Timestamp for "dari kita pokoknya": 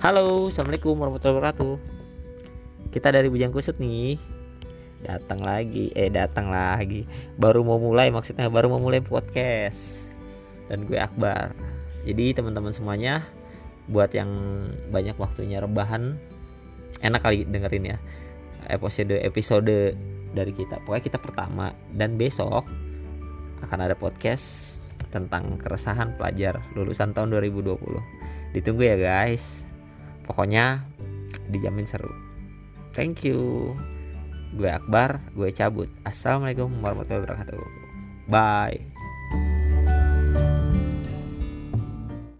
20.32-21.12